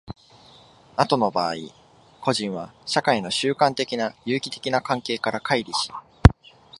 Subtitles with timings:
[0.97, 1.53] 後の場合、
[2.21, 5.91] 個人は社会の習慣的な有機的な関係から乖離し、